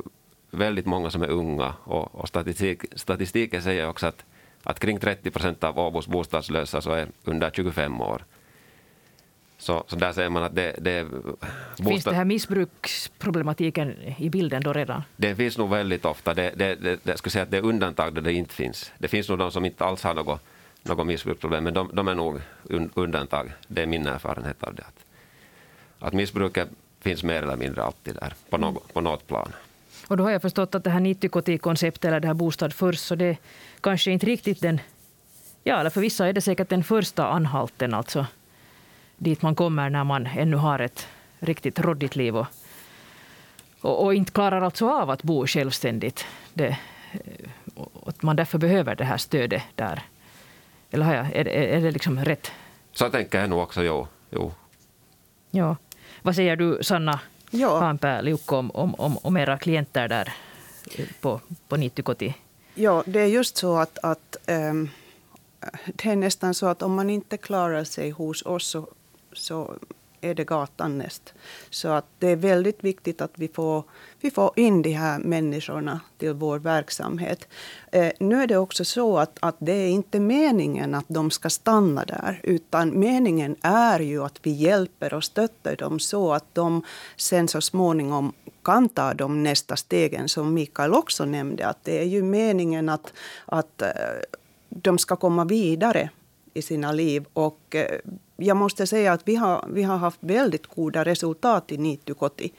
[0.52, 1.74] väldigt många som är unga.
[1.84, 4.26] Och, och statistik, statistiken säger också att,
[4.64, 8.24] att kring 30 procent av Åbos bostadslösa så är under 25 år.
[9.60, 11.88] Så, så där ser man att det, det bostad...
[11.88, 15.04] Finns det här missbruksproblematiken i bilden då redan?
[15.16, 16.34] Det finns nog väldigt ofta.
[16.34, 18.92] Det, det, det, jag skulle säga att det är undantag där det inte finns.
[18.98, 20.42] Det finns nog de som inte alls har något,
[20.84, 22.42] något missbruksproblem, men de, de är nog
[22.94, 23.52] undantag.
[23.68, 24.84] Det är min erfarenhet av det.
[24.84, 25.06] Att,
[26.00, 26.70] att missbruket
[27.02, 29.52] finns mer eller mindre alltid där, på, något, på något plan.
[30.08, 33.16] Och då har jag förstått att det här 90-konceptet, eller det här Bostad först, så
[33.16, 33.38] det
[33.82, 34.80] kanske inte riktigt den...
[35.64, 38.26] Ja, eller för vissa är det säkert den första anhalten, alltså
[39.20, 41.08] dit man kommer när man ännu har ett
[41.40, 42.48] riktigt råddigt liv och,
[43.82, 46.26] och, och, inte klarar alltså av att bo självständigt.
[46.54, 46.78] Det,
[47.76, 50.02] och att man därför behöver det här stödet där.
[50.92, 52.52] Eller har jag, är, är det liksom rätt?
[52.92, 54.08] Så tänker jag nog också, jo.
[54.30, 54.52] jo.
[55.52, 55.76] Ja.
[56.22, 57.80] Vad säger du, Sanna ja.
[57.80, 60.34] Hanpää-Liukko, om, om, om, om era klienter där
[61.22, 62.36] på, på Nittykoti?
[62.76, 64.90] Ja, det är just så att, att um,
[65.86, 68.88] det är nästan så att om man inte klarar sig hos oss så
[69.34, 69.76] så
[70.22, 71.34] är det gatan näst.
[71.70, 73.84] Så att det är väldigt viktigt att vi får,
[74.22, 77.48] vi får in de här människorna till vår verksamhet.
[77.92, 81.50] Eh, nu är det också så att, att det är inte meningen att de ska
[81.50, 82.40] stanna där.
[82.44, 86.84] Utan meningen är ju att vi hjälper och stöttar dem så att de
[87.16, 91.68] sen så småningom kan ta de nästa stegen som Mikael också nämnde.
[91.68, 93.14] Att det är ju meningen att,
[93.46, 93.90] att eh,
[94.70, 96.10] de ska komma vidare
[96.54, 97.26] i sina liv.
[97.34, 98.00] Och eh,
[98.40, 102.52] jag måste säga att vi har, vi har haft väldigt goda resultat i Niittykoti.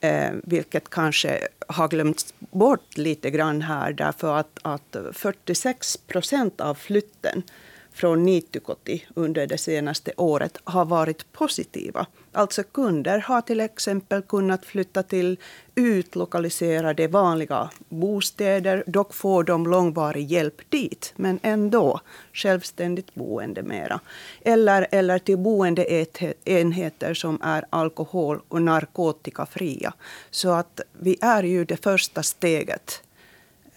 [0.00, 6.74] Eh, vilket kanske har glömts bort lite grann här därför att, att 46 procent av
[6.74, 7.42] flytten
[7.92, 12.06] från Niittykoti under det senaste året har varit positiva.
[12.32, 15.38] Alltså kunder har till exempel kunnat flytta till
[15.74, 18.84] utlokaliserade vanliga bostäder.
[18.86, 22.00] Dock får de långvarig hjälp dit, men ändå
[22.32, 24.00] självständigt boende mera.
[24.40, 29.92] Eller, eller till boendeenheter som är alkohol och narkotikafria.
[30.30, 33.02] Så att vi är ju det första steget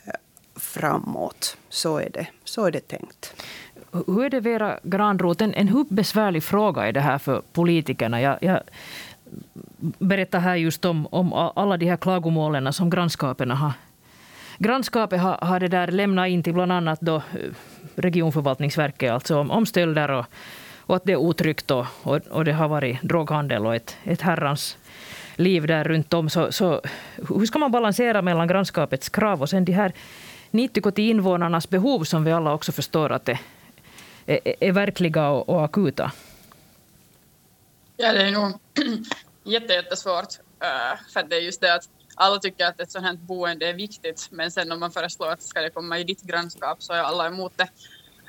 [0.05, 0.13] eh,
[0.55, 1.57] framåt.
[1.69, 3.35] Så är det, så är det tänkt.
[4.07, 8.21] Hur är det Vera Granroth, en, en hur besvärlig fråga är det här för politikerna?
[8.21, 8.59] Jag, jag
[9.99, 13.71] berättar här just om, om alla de här klagomålen som grannskapen har
[14.57, 17.21] Grannskapet har, har det där lämnat in till bland annat då eh,
[17.95, 20.25] regionförvaltningsverket, alltså om, om stölder och,
[20.79, 24.21] och att det är otryggt och, och, och, det har varit droghandel och ett, ett
[24.21, 24.77] herrans
[25.35, 26.29] liv där runt om.
[26.29, 26.81] Så, så
[27.29, 29.93] hur ska man balansera mellan grannskapets krav och sen de här
[30.51, 33.39] 90 invånarnas behov som vi alla också förstår att det,
[34.25, 36.11] är, är verkliga och, och akuta?
[37.97, 38.59] Ja, det är nog
[39.43, 40.39] jättesvårt.
[40.59, 43.73] Eh, för det är just det att alla tycker att ett sådant här boende är
[43.73, 46.99] viktigt, men sen om man föreslår att ska det komma i ditt grannskap så är
[46.99, 47.69] alla emot det.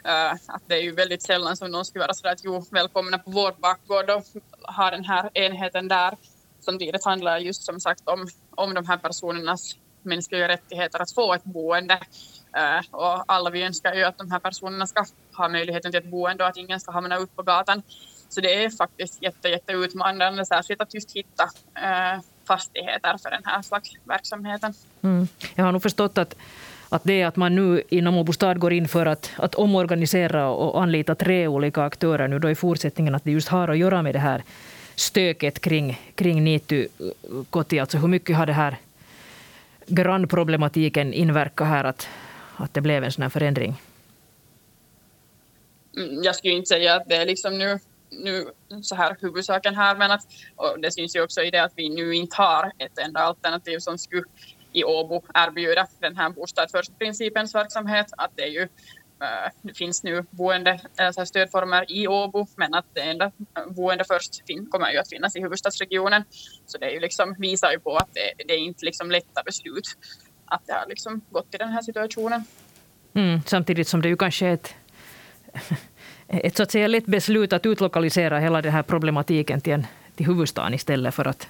[0.05, 3.19] Eh, att det är ju väldigt sällan som någon skulle vara sådär att jo, välkomna
[3.19, 4.25] på vår bakgård och
[4.75, 6.17] ha den här enheten där.
[6.61, 11.35] Samtidigt handlar det just som sagt om, om de här personernas mänskliga rättigheter att få
[11.35, 12.01] ett boende.
[12.57, 15.05] Eh, och alla vi önskar ju att de här personerna ska
[15.37, 17.83] ha möjligheten till ett boende och att ingen ska hamna ut på gatan.
[18.29, 21.45] Så det är faktiskt jätte, jätteutmanande, särskilt att just hitta
[21.75, 24.75] eh, fastigheter för den här slags verksamheten.
[25.03, 25.29] Mm.
[25.55, 26.37] Jag har nog förstått att
[26.89, 30.83] att det att man nu inom Åbo stad går in för att, att omorganisera och
[30.83, 34.15] anlita tre olika aktörer nu då i fortsättningen, att det just har att göra med
[34.15, 34.43] det här
[34.95, 36.89] stöket kring, kring Nitu
[37.51, 37.79] Koti.
[37.79, 38.77] Alltså hur mycket har det här
[39.87, 42.09] grannproblematiken inverkat här att,
[42.57, 43.81] att det blev en sån här förändring?
[45.97, 47.79] Mm, jag skulle inte säga att det är liksom nu,
[48.11, 48.45] nu
[48.83, 51.89] så här huvudsaken här, men att, och det syns ju också i det att vi
[51.89, 54.25] nu inte har ett enda alternativ som skulle
[54.73, 58.07] i Åbo erbjuda den här bostad först-principens verksamhet.
[58.17, 58.63] Att det är ju
[59.23, 63.33] eh, det finns nu boende, alltså stödformer i Åbo, men att det enda
[63.71, 66.25] boende först kommer ju att finnas i huvudstadsregionen.
[66.67, 69.43] Så det är ju liksom, visar ju på att det, det är inte liksom lätta
[69.43, 69.87] beslut
[70.47, 72.45] att det har liksom gått i den här situationen.
[73.15, 74.75] Mm, samtidigt som det ju kanske är ett,
[76.29, 80.27] ett så att säga lätt beslut att utlokalisera hela den här problematiken till, en, till
[80.27, 81.49] huvudstaden istället för att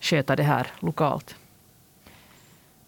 [0.00, 1.34] sköta det här lokalt.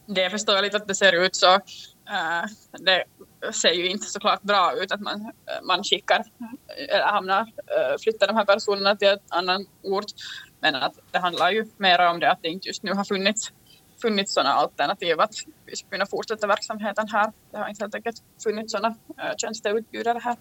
[0.07, 1.55] Det är förståeligt att det ser ut så.
[1.55, 2.45] Eh,
[2.79, 3.05] det
[3.53, 6.25] ser ju inte såklart bra ut att man, man skickar
[6.89, 10.05] eller hamnar, eh, flyttar de här personerna till en annan ort.
[10.61, 13.53] Men att det handlar ju mer om det att det inte just nu har funnits,
[14.03, 15.35] funnits sådana alternativ att
[15.67, 17.33] vi ska kunna fortsätta verksamheten här.
[17.51, 20.37] Det har inte helt enkelt funnits sådana eh, tjänsteutbjudare här.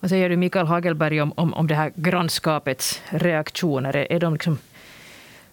[0.00, 3.96] Vad säger du Mikael Hagelberg om, om, om det här grannskapets reaktioner?
[3.96, 4.58] Är, de liksom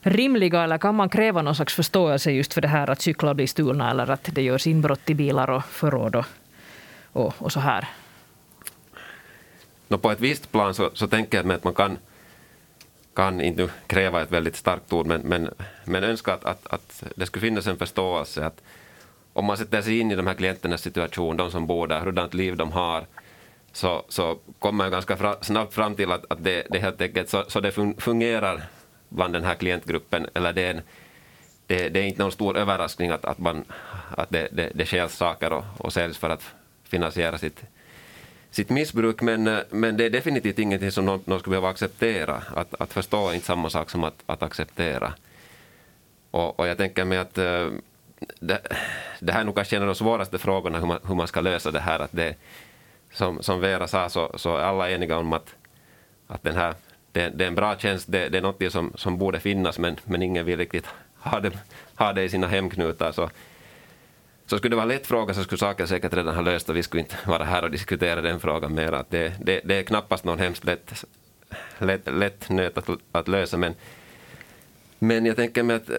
[0.02, 3.48] rimliga eller kan man kräva någon slags förståelse just för det här att cyklar blir
[3.48, 6.26] stulna eller att det görs inbrott i bilar och förråd och,
[7.12, 7.88] och, och så här?
[9.88, 11.98] No, på ett visst plan så, så tänker jag mig att man kan,
[13.14, 15.50] kan inte kräva ett väldigt starkt ord, men, men,
[15.86, 18.62] men önska att, att, att det skulle finnas en förståelse att
[19.34, 22.34] om man sätter sig in i de här klienternas situation, de som bor där, hurdant
[22.34, 23.06] liv de har,
[23.74, 27.30] så, så kom man ganska fra, snabbt fram till att, att det, det helt enkelt
[27.30, 28.64] så, så det fungerar
[29.10, 30.82] bland den här klientgruppen, eller det är, en,
[31.68, 33.66] det, det är inte någon stor överraskning att, att, man,
[34.18, 36.44] att det, det, det stjäls saker och, och säljs för att
[36.84, 37.64] finansiera sitt,
[38.52, 42.44] sitt missbruk, men, men det är definitivt ingenting som någon, någon skulle behöva acceptera.
[42.56, 45.14] Att, att förstå är inte samma sak som att, att acceptera.
[46.32, 47.68] Och, och jag tänker mig att eh,
[48.40, 48.62] det,
[49.20, 51.42] det här är nog kanske en av de svåraste frågorna, hur man, hur man ska
[51.42, 52.00] lösa det här.
[52.00, 52.36] Att det,
[53.14, 55.56] som, som Vera sa, så, så är alla eniga om att,
[56.28, 56.76] att den här,
[57.12, 59.96] det, det är en bra tjänst, det, det är något som, som borde finnas, men,
[60.04, 60.86] men ingen vill riktigt
[61.20, 61.52] ha det,
[61.96, 63.12] ha det i sina hemknutar.
[63.12, 63.30] Så,
[64.46, 66.76] så skulle det vara en lätt fråga så skulle saken säkert redan ha löst och
[66.76, 68.92] vi skulle inte vara här och diskutera den frågan mer.
[68.92, 71.06] Att det, det, det är knappast någon hemskt lätt,
[71.78, 73.76] lätt, lätt nöt att, att lösa, men
[75.04, 75.90] men jag tänker mig att,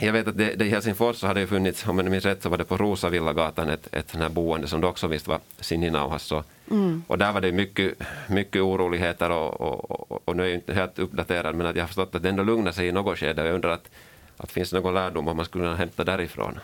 [0.00, 2.42] jag vet att det, det i Helsingfors så har det funnits, om jag minns rätt,
[2.42, 6.22] så var det på Rosavillagatan ett, ett här boende som det också visst var Sininauhas.
[6.22, 7.02] Så, mm.
[7.06, 7.94] Och där var det mycket,
[8.28, 11.82] mycket oroligheter och, och, och, och, nu är jag inte helt uppdaterad men att jag
[11.82, 13.44] har förstått att det ändå lugnar sig i något skede.
[13.46, 13.90] Jag undrar att,
[14.36, 16.58] att finns det någon lärdom om man skulle kunna hämta därifrån?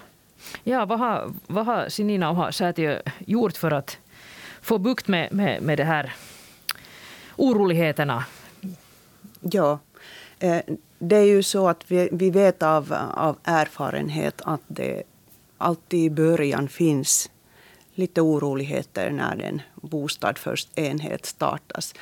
[0.65, 3.99] Ja, vad har, vad har Sininauha säätiö gjort för att
[4.61, 6.13] få bukt med, med, med det här
[7.37, 8.25] oroligheterna?
[9.41, 9.79] Ja, eh,
[10.39, 10.61] Eh,
[10.99, 15.03] det är ju så att vi, vi vet av, av erfarenhet att det
[15.59, 17.31] alltid i början finns
[17.95, 21.95] lite oroligheter när en bostad först enhet startas.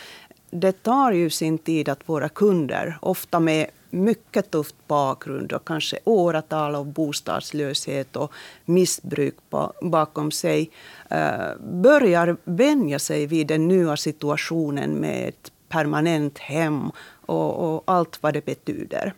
[0.51, 5.99] Det tar ju sin tid att våra kunder, ofta med mycket tufft bakgrund och kanske
[6.05, 8.33] åratal av bostadslöshet och
[8.65, 9.35] missbruk
[9.83, 10.71] bakom sig,
[11.11, 16.91] eh, börjar vänja sig vid den nya situationen med ett permanent hem
[17.27, 19.15] och, och allt vad det betyder.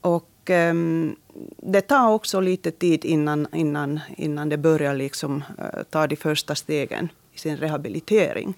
[0.00, 1.16] Och um,
[1.56, 6.54] det tar också lite tid innan, innan, innan det börjar liksom, uh, ta de första
[6.54, 8.54] stegen i sin rehabilitering.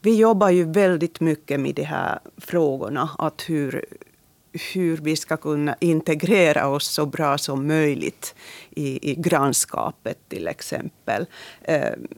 [0.00, 3.10] Vi jobbar ju väldigt mycket med de här frågorna.
[3.18, 3.84] Att hur,
[4.74, 8.34] hur vi ska kunna integrera oss så bra som möjligt
[8.70, 11.26] i, i grannskapet till exempel.
[11.62, 12.08] Ehm,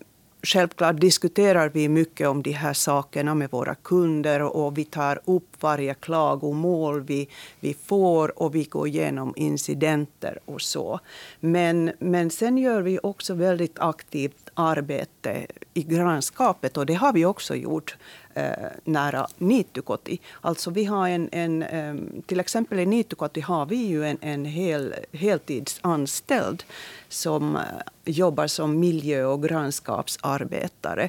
[0.46, 5.62] Självklart diskuterar vi mycket om de här sakerna med våra kunder och vi tar upp
[5.62, 7.28] varje klagomål vi,
[7.60, 11.00] vi får och vi går igenom incidenter och så.
[11.40, 17.24] Men, men sen gör vi också väldigt aktivt arbete i grannskapet och det har vi
[17.24, 17.96] också gjort
[18.36, 20.20] Eh, nära Nitukoti.
[20.40, 21.94] Alltså vi har en, en, eh,
[22.26, 26.64] till exempel i Nitukoti har vi ju en, en hel, heltidsanställd
[27.08, 27.62] som eh,
[28.04, 31.08] jobbar som miljö och grannskapsarbetare.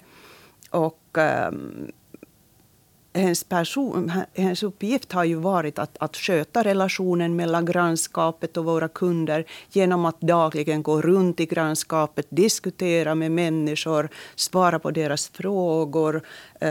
[0.70, 1.52] Och, eh,
[3.18, 8.88] hennes, person, hennes uppgift har ju varit att, att sköta relationen mellan grannskapet och våra
[8.88, 16.22] kunder genom att dagligen gå runt i grannskapet, diskutera med människor, svara på deras frågor,
[16.62, 16.70] eh,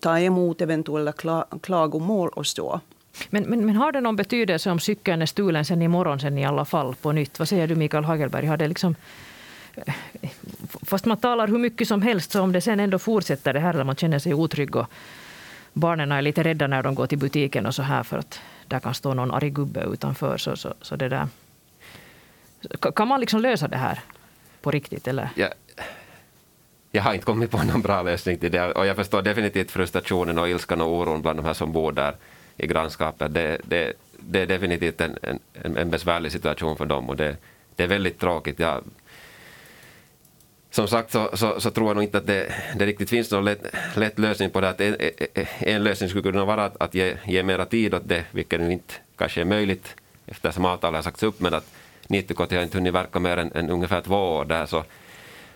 [0.00, 2.80] ta emot eventuella kla, klagomål och så.
[3.30, 6.46] Men, men, men, har det någon betydelse om cykeln är stulen sen imorgon sen i
[6.46, 7.38] alla fall på nytt?
[7.38, 8.46] Vad säger du Mikael Hagelberg?
[8.46, 8.94] Har det liksom,
[9.74, 9.94] eh,
[10.82, 13.74] fast man talar hur mycket som helst så om det sen ändå fortsätter det här
[13.74, 14.86] eller man känner sig otrygg och
[15.72, 18.80] barnen är lite rädda när de går till butiken och så här för att där
[18.80, 20.38] kan stå någon arg gubbe utanför.
[20.38, 21.28] Så, så, så det där.
[22.96, 24.00] Kan man liksom lösa det här
[24.62, 25.08] på riktigt?
[25.08, 25.28] Eller?
[25.34, 25.48] Ja,
[26.92, 30.38] jag har inte kommit på någon bra lösning till det och jag förstår definitivt frustrationen
[30.38, 32.14] och ilskan och oron bland de här som bor där
[32.56, 33.34] i grannskapet.
[33.34, 35.18] Det, det, det är definitivt en,
[35.52, 37.36] en, en besvärlig situation för dem och det,
[37.76, 38.58] det är väldigt tråkigt.
[38.58, 38.84] Jag,
[40.70, 43.44] som sagt så, så, så, tror jag nog inte att det, det riktigt finns någon
[43.44, 44.68] lätt, lätt, lösning på det.
[44.68, 44.96] Att en,
[45.58, 48.72] en lösning skulle kunna vara att, att ge, ge mera tid åt det, vilket nu
[48.72, 49.94] inte kanske är möjligt
[50.26, 51.70] eftersom avtalet har sagts upp, men att
[52.08, 54.66] 90 har inte hunnit verka mer än, än ungefär två år där.
[54.66, 54.84] Så,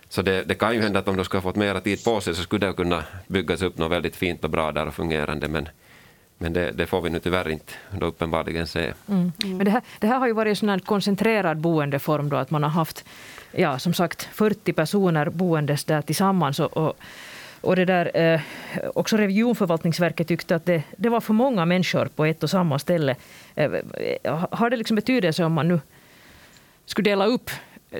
[0.08, 2.20] så det, det, kan ju hända att om de skulle ha fått mera tid på
[2.20, 5.48] sig så skulle det kunna byggas upp något väldigt fint och bra där och fungerande.
[5.48, 5.68] Men,
[6.38, 8.92] men det, det, får vi nu tyvärr inte då uppenbarligen se.
[9.08, 9.32] Mm.
[9.44, 9.56] Mm.
[9.56, 12.70] Men det här, det här har ju varit en koncentrerad boendeform då, att man har
[12.70, 13.04] haft
[13.52, 16.60] ja, som sagt 40 personer boendes där tillsammans.
[16.60, 16.96] Och, och,
[17.60, 18.40] och det där, eh,
[18.94, 23.16] också regionförvaltningsverket tyckte att det, det var för många människor på ett och samma ställe.
[23.54, 25.80] Eh, eh har det liksom betydelse om man nu
[26.86, 27.50] skulle dela upp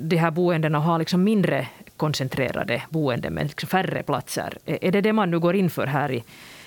[0.01, 4.59] de här boendena och ha liksom mindre koncentrerade boenden med liksom färre platser.
[4.65, 6.25] Eh, är det det man nu går in för här i,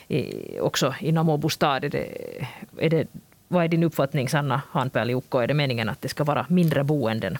[0.07, 1.83] i, också inom Åbo stad?
[1.83, 2.07] Är det,
[2.77, 3.07] är det,
[3.47, 5.43] vad är din uppfattning, Sanna Hanpääli-Ukko?
[5.43, 7.37] Är det meningen att det ska vara mindre boenden?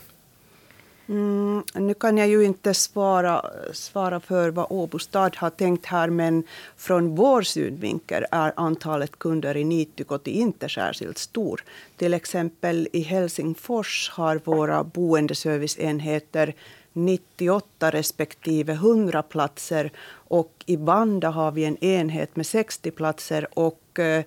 [1.07, 6.09] Mm, nu kan jag ju inte svara, svara för vad Åbo stad har tänkt här,
[6.09, 6.43] men
[6.77, 11.63] från vår synvinkel är antalet kunder i Niittykoti inte särskilt stor.
[11.97, 16.53] Till exempel i Helsingfors har våra boendeserviceenheter
[16.93, 19.91] 98 respektive 100 platser
[20.27, 24.23] och i Vanda har vi en enhet med 60 platser och eh,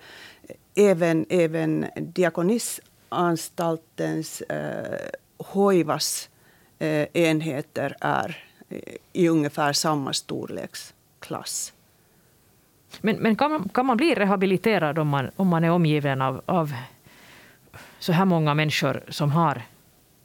[0.74, 6.28] även, även Diakonisanstaltens eh, Hoivas
[7.12, 8.44] enheter är
[9.12, 11.72] i ungefär samma storleksklass.
[13.00, 16.42] Men, men kan, man, kan man bli rehabiliterad om man, om man är omgiven av,
[16.46, 16.72] av
[17.98, 19.62] så här många människor som har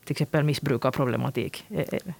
[0.03, 1.65] till exempel missbrukarproblematik?
[1.69, 2.13] Eh, eh.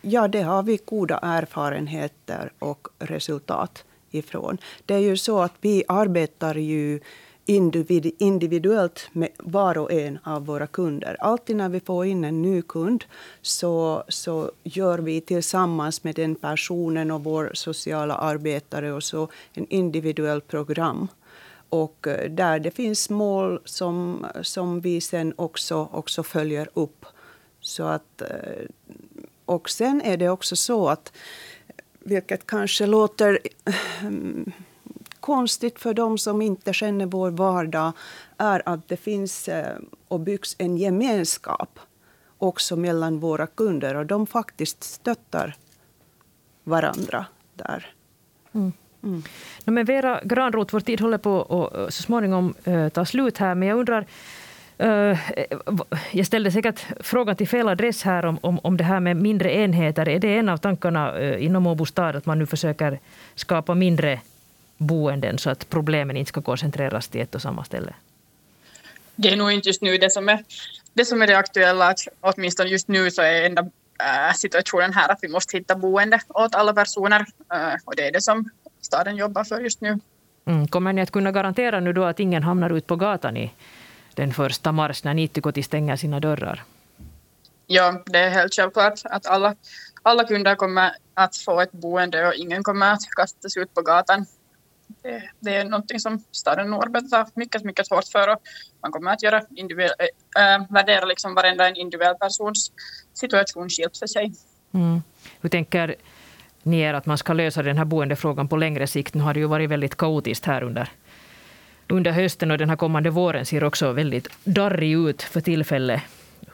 [0.00, 4.58] Ja, det har vi goda erfarenheter och resultat ifrån.
[4.86, 7.00] Det är ju så att vi arbetar ju
[7.46, 11.16] individuellt med var och en av våra kunder.
[11.20, 13.04] Alltid när vi får in en ny kund
[13.42, 19.66] så, så gör vi tillsammans med den personen och vår sociala arbetare och så en
[19.68, 21.08] individuellt program.
[21.68, 27.06] Och eh, där det finns mål som, som vi sen också, också följer upp.
[27.60, 28.66] Så att, eh,
[29.44, 31.12] och sen är det också så att,
[31.98, 34.10] vilket kanske låter eh,
[35.26, 37.92] konstigt för dem som inte känner vår vardag
[38.38, 39.76] är att det finns eh,
[40.08, 41.78] och byggs en gemenskap
[42.38, 45.56] också mellan våra kunder och de faktiskt stöttar
[46.64, 47.94] varandra där.
[48.52, 48.72] Mm.
[49.02, 49.22] Mm.
[49.64, 53.54] No, men Vera Granroth, vår tid håller på att så småningom uh, ta slut här,
[53.54, 54.06] men jag undrar
[56.12, 59.54] jag ställde säkert frågan till fel adress här om, om, om det här med mindre
[59.54, 60.08] enheter.
[60.08, 62.98] Är det en av tankarna inom Åbo stad att man nu försöker
[63.34, 64.20] skapa mindre
[64.76, 67.94] boenden så att problemen inte ska koncentreras till ett och samma ställe?
[69.16, 70.44] Det är nog inte just nu det som är
[70.92, 71.88] det, som är det aktuella.
[71.88, 73.62] Att åtminstone just nu så är enda
[74.00, 77.26] äh, situationen här att vi måste hitta boende åt alla personer.
[77.52, 79.98] Äh, och det är det som staden jobbar för just nu.
[80.44, 80.68] Mm.
[80.68, 83.52] Kommer ni att kunna garantera nu då att ingen hamnar ut på gatan i
[84.14, 86.64] den första mars när Niittykoti stänger sina dörrar?
[87.66, 89.54] Ja, det är helt självklart att alla,
[90.02, 94.26] alla kunder kommer att få ett boende och ingen kommer att kastas ut på gatan
[95.02, 98.38] det, det är någonting som staden nu arbetar mycket, mycket hårt för och
[98.82, 99.90] man kommer att göra individuell,
[100.38, 102.72] äh, värdera liksom varenda en individuell persons
[103.14, 104.32] situation skilt för sig.
[104.72, 105.02] Mm.
[105.40, 105.94] Hur tänker
[106.62, 109.14] ni er att man ska lösa den här boendefrågan på längre sikt?
[109.14, 110.88] Nu har det ju varit väldigt kaotiskt här under,
[111.88, 116.02] under hösten och den här kommande våren ser också väldigt darrig ut för tillfället.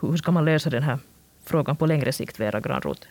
[0.01, 0.99] Hur ska man lösa den här
[1.45, 3.07] frågan på längre sikt, Vera Granroth?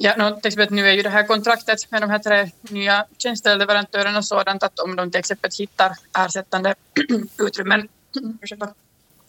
[0.00, 3.06] Ja, no, till exempel nu är ju det här kontraktet med de här tre nya
[3.18, 6.74] tjänsteleverantörerna sådant att om de till exempel hittar ersättande
[7.38, 7.88] utrymmen,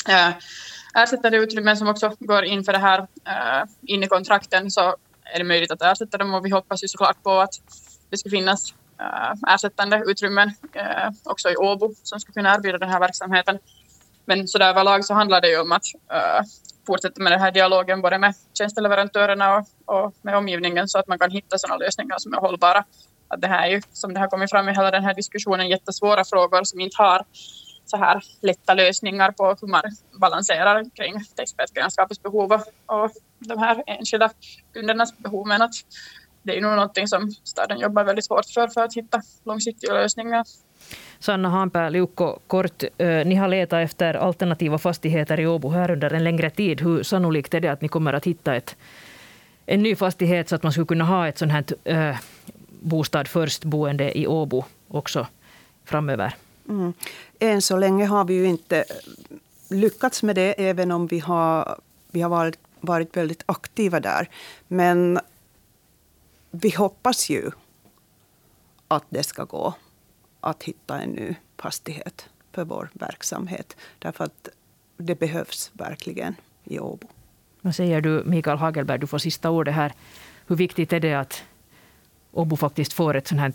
[0.08, 0.32] äh,
[0.94, 5.38] ersättande utrymmen som också går in för det här äh, in i kontrakten så är
[5.38, 7.54] det möjligt att ersätta dem och vi hoppas ju såklart på att
[8.10, 12.90] det ska finnas äh, ersättande utrymmen äh, också i Åbo som ska kunna erbjuda den
[12.90, 13.60] här verksamheten.
[14.26, 16.42] Men så där överlag så handlar det ju om att äh,
[16.90, 21.20] fortsätta med den här dialogen både med tjänsteleverantörerna och, och med omgivningen så att man
[21.20, 22.84] kan hitta sådana lösningar som är hållbara.
[23.28, 25.70] Att det här är ju, som det har kommit fram i hela den här diskussionen,
[25.70, 27.26] jättesvåra frågor som inte har
[27.86, 29.84] så här lätta lösningar på hur man
[30.20, 32.54] balanserar kring expertgrannskapets behov
[32.86, 34.30] och de här enskilda
[34.74, 35.48] kundernas behov.
[35.48, 35.74] Men att
[36.44, 40.46] det är nog någonting som staden jobbar väldigt hårt för, för att hitta långsiktiga lösningar.
[41.20, 42.84] Sanna Hanpää, Liukko, kort.
[43.26, 46.82] Ni har letat efter alternativa fastigheter i Åbo här under en längre tid.
[46.82, 48.76] Hur sannolikt är det att ni kommer att hitta ett,
[49.66, 52.16] en ny fastighet så att man skulle kunna ha ett sånt här äh,
[52.82, 55.28] bostad först-boende i Åbo också
[55.86, 56.36] framöver?
[56.70, 56.94] Mm.
[57.40, 58.84] Än så länge har vi ju inte
[59.70, 61.80] lyckats med det, även om vi har,
[62.12, 64.30] vi har varit, varit väldigt aktiva där.
[64.68, 65.20] Men
[66.52, 67.52] vi hoppas ju
[68.88, 69.74] att det ska gå
[70.42, 73.78] att hitta en ny fastighet för vår verksamhet.
[74.00, 74.50] Därför att
[74.98, 77.08] det behövs verkligen i Åbo.
[77.62, 79.94] Vad säger du, Mikael Hagelberg, du får sista ordet här.
[80.48, 81.44] Hur viktigt är det att
[82.32, 83.54] Åbo faktiskt får ett sånt här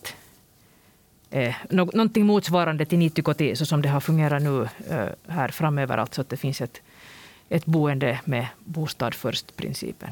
[1.30, 6.20] eh, någonting motsvarande till Niittykoti så som det har fungerat nu eh, här framöver, alltså
[6.20, 6.82] att det finns ett,
[7.48, 10.10] ett boende med bostad först-principen?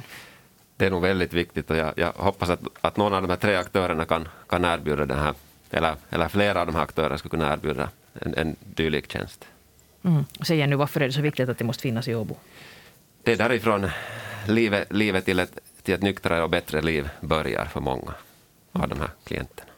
[0.77, 3.37] Det är nog väldigt viktigt och jag, jag hoppas att, att någon av de här
[3.37, 5.35] tre aktörerna kan, kan erbjuda den här
[5.73, 9.45] eller, eller flera av de här aktörerna skulle kunna erbjuda en, en dylik tjänst.
[10.05, 10.25] Mm.
[10.41, 12.37] Säg nu, varför är det så viktigt att det måste finnas i Åbo?
[13.23, 13.91] Det är därifrån
[14.49, 18.15] livet, livet till, ett, till ett nyktrare och bättre liv börjar för många
[18.73, 19.73] av de här klienterna.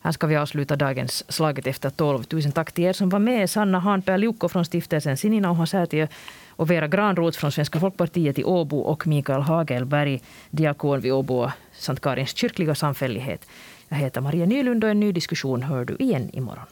[0.00, 2.22] Här ska vi avsluta dagens Slaget efter tolv.
[2.22, 3.50] Tusen tack till er som var med.
[3.50, 6.06] Sanna Hanpää Liukko från stiftelsen Sinina och Säätiö
[6.48, 12.02] och Vera Granroth från Svenska folkpartiet i Åbo och Mikael Hagelberg, diakon vid Åbo Sankt
[12.02, 13.46] Karins kyrkliga samfällighet.
[13.88, 16.66] Jag heter Maria Nylund och en ny diskussion hör du igen imorgon.